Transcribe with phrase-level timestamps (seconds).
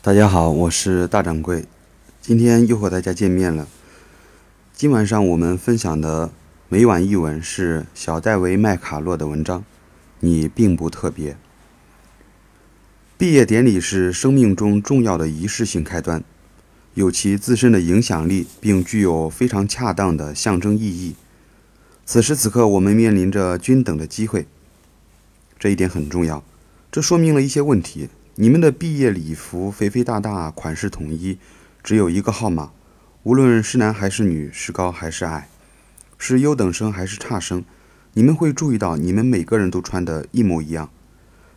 [0.00, 1.64] 大家好，我是大掌柜，
[2.22, 3.66] 今天又和大家见面了。
[4.72, 6.30] 今晚上我们分享的
[6.68, 9.64] 每晚一文是小戴维·麦卡洛的文章。
[10.20, 11.36] 你并不特别。
[13.18, 16.22] 毕业典礼是生命中重要的仪式性开端，
[16.94, 21.16] 有其自身的影响力，并具有非常恰当的象征意义。
[22.06, 24.46] 此时此刻，我们面临着均等的机会，
[25.58, 26.44] 这一点很重要。
[26.92, 28.08] 这说明了一些问题。
[28.40, 31.40] 你们的毕业礼服肥肥大大，款式统一，
[31.82, 32.70] 只有一个号码。
[33.24, 35.48] 无论是男还是女，是高还是矮，
[36.18, 37.64] 是优等生还是差生，
[38.12, 40.88] 你们会注意到，你们每个人都穿的一模一样。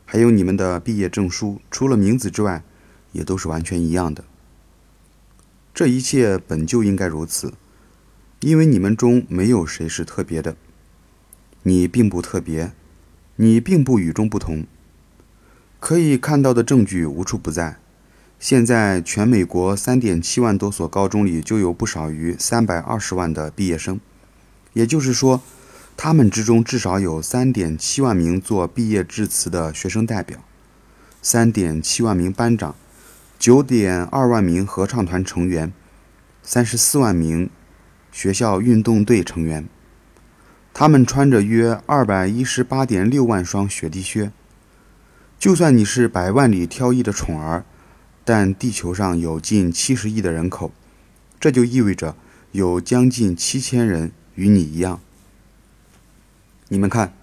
[0.05, 2.63] 还有你们的毕业证书，除了名字之外，
[3.11, 4.23] 也都是完全一样的。
[5.75, 7.53] 这一切本就应该如此，
[8.39, 10.55] 因为你们中没有谁是特别的。
[11.61, 12.71] 你并不特别，
[13.35, 14.65] 你并不与众不同。
[15.81, 17.77] 可以看到的证据无处不在。
[18.37, 23.99] 现在，全美国三点七万多所高中里就有不少于三百二十万的毕业生，
[24.73, 25.41] 也就是说，
[25.97, 30.37] 他们之中至少有三点七万名做毕业致辞的学生代表，
[31.19, 32.75] 三点七万名班长，
[33.39, 35.73] 九点二万名合唱团成员，
[36.43, 37.49] 三十四万名
[38.11, 39.67] 学校运动队成员。
[40.73, 44.31] 他们穿着约二百一十八点六万双雪地靴。
[45.41, 47.65] 就算你是百万里挑一的宠儿，
[48.23, 50.71] 但地球上有近七十亿的人口，
[51.39, 52.15] 这就意味着
[52.51, 55.01] 有将近七千人与你一样。
[56.67, 57.15] 你们看，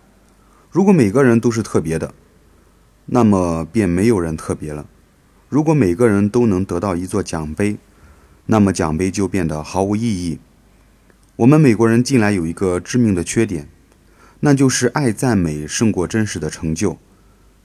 [0.68, 2.12] 如果每个人都是特别的，
[3.06, 4.88] 那么便没有人特别了。
[5.48, 7.78] 如果每个人都能得到一座奖杯，
[8.46, 10.40] 那么奖杯就变得毫无意义。
[11.36, 13.68] 我们美国人近来有一个致命的缺点，
[14.40, 16.98] 那就是爱赞美胜过真实的成就。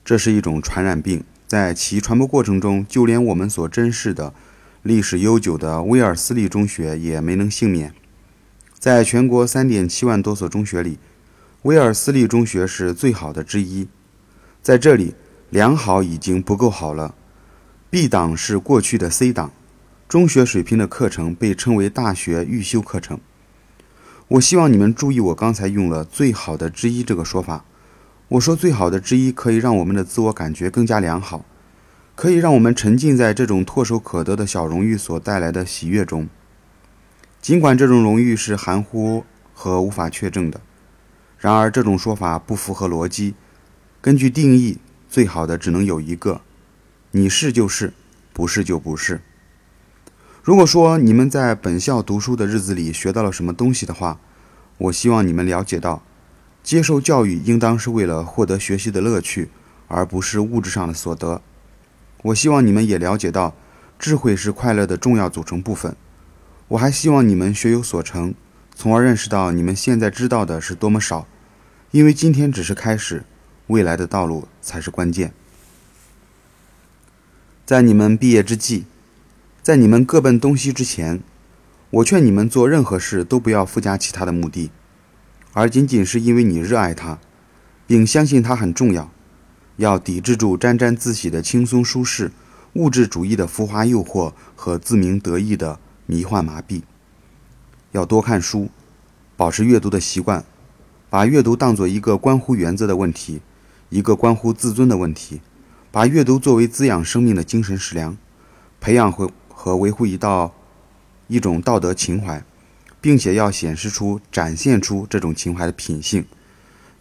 [0.05, 4.33] 这是一种传染病，在其传播过程中，就连我们所珍视的、
[4.81, 7.93] 历史悠久的威尔斯利中学也没能幸免。
[8.77, 10.99] 在全国三点七万多所中学里，
[11.61, 13.87] 威尔斯利中学是最好的之一。
[14.61, 15.15] 在这里，
[15.49, 17.15] 良好已经不够好了。
[17.89, 19.53] B 档是过去的 C 档，
[20.09, 23.21] 中学水平的课程被称为大学预修课程。
[24.27, 27.63] 我希望你们注意，我刚才用了“最好的之一”这个说法。
[28.30, 31.45] 我说，最好的之一可以让我们的自我感觉更加良好，
[32.16, 36.28] 可以让我们沉浸在这种唾手可得的小荣誉所带来的喜悦中。
[37.42, 40.61] 尽管这种荣誉是含糊和无法确证的，
[41.38, 43.36] 然而这种说法不符合逻辑。
[44.02, 46.42] 根据定义，最好的只能有一个：
[47.11, 47.94] 你是就是，
[48.32, 49.22] 不是就不是。
[50.42, 54.20] 如果说你们在本校读书的日子里学到了什么东西的话，
[54.78, 56.02] 我希望你们了解到。
[56.63, 59.49] 接受教育应当是为了获得学习的乐趣，
[59.89, 61.41] 而不是物质上的所得。
[62.23, 63.53] 我希望你们也了解到，
[63.99, 65.93] 智慧是快乐的重要组成部分。
[66.69, 68.33] 我还希望你们学有所成，
[68.73, 71.27] 从而认识到你们现在知道的是多么少，
[71.91, 73.25] 因为今天只是开始，
[73.67, 75.33] 未来的道路才是关键。
[77.65, 78.85] 在你们毕业之际，
[79.61, 81.21] 在你们各奔东西之前，
[81.89, 84.71] 我劝你们做任何事都不要附加其他的目的。
[85.53, 87.19] 而仅仅是因为你热爱它，
[87.86, 89.11] 并相信它很重要，
[89.77, 92.31] 要抵制住沾沾自喜的轻松舒适、
[92.73, 96.81] 物质主义的浮华诱惑和自鸣得意的迷幻麻痹。
[97.92, 98.69] 要多看书，
[99.37, 100.43] 保持阅读的习惯，
[101.09, 103.42] 把阅读当作一个关乎原则的问题，
[103.89, 105.42] 一个关乎自尊的问题，
[105.92, 108.17] 把阅读作为滋养生命的精神食粮，
[108.81, 110.52] 培养和和维护一道
[111.27, 112.43] 一种道德情怀。
[113.03, 116.25] 并且要显示出、展现出这种情怀的品性，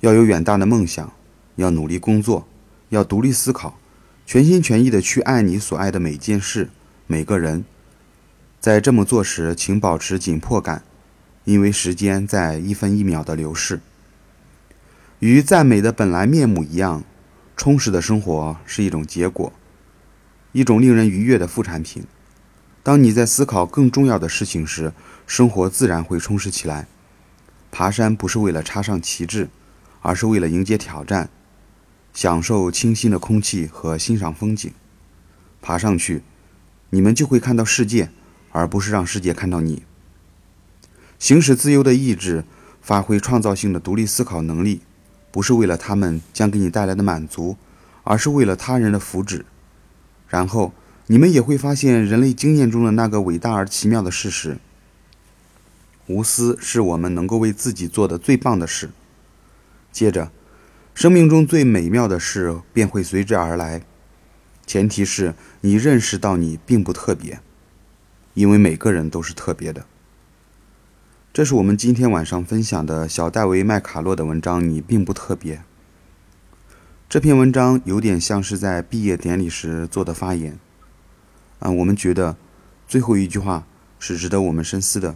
[0.00, 1.12] 要有远大的梦想，
[1.54, 2.48] 要努力工作，
[2.88, 3.78] 要独立思考，
[4.26, 6.70] 全心全意地去爱你所爱的每件事、
[7.06, 7.64] 每个人。
[8.58, 10.82] 在这么做时，请保持紧迫感，
[11.44, 13.78] 因为时间在一分一秒的流逝。
[15.20, 17.04] 与赞美的本来面目一样，
[17.56, 19.52] 充实的生活是一种结果，
[20.50, 22.03] 一种令人愉悦的副产品。
[22.84, 24.92] 当你在思考更重要的事情时，
[25.24, 26.88] 生活自然会充实起来。
[27.70, 29.48] 爬山不是为了插上旗帜，
[30.00, 31.30] 而是为了迎接挑战，
[32.12, 34.72] 享受清新的空气和欣赏风景。
[35.60, 36.24] 爬上去，
[36.90, 38.10] 你们就会看到世界，
[38.50, 39.84] 而不是让世界看到你。
[41.20, 42.44] 行使自由的意志，
[42.80, 44.80] 发挥创造性的独立思考能力，
[45.30, 47.56] 不是为了他们将给你带来的满足，
[48.02, 49.44] 而是为了他人的福祉。
[50.26, 50.74] 然后。
[51.12, 54.56] 你们也会发现人类经验中的那个伟大而奇妙的事实：
[56.06, 58.88] 无私是我们能够为自己做的最棒的事。
[59.92, 60.32] 接着，
[60.94, 63.82] 生命中最美妙的事便会随之而来。
[64.66, 67.41] 前提是你认识到你并不特别，
[68.32, 69.84] 因为每个人都是特别的。
[71.30, 74.66] 这是我们今天晚上分享的小戴维·麦卡洛的文章。
[74.66, 75.60] 你并不特别。
[77.10, 80.58] 这篇文章有点像是在毕业典礼时做的发言。
[81.62, 82.36] 啊，我们觉得
[82.88, 83.64] 最后一句话
[84.00, 85.14] 是值得我们深思的。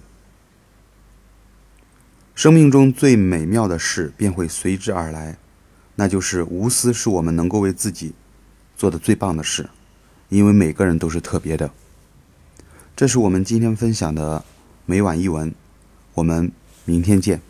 [2.37, 5.39] 生命中最美妙的事便会随之而来，
[5.97, 8.15] 那就是无私是我们能够为自己
[8.77, 9.69] 做的最棒的事，
[10.29, 11.71] 因为每个人都是特别的。
[12.95, 14.45] 这是我们今天分享的
[14.85, 15.53] 每晚一文。
[16.15, 16.53] 我们
[16.85, 17.43] 明天见。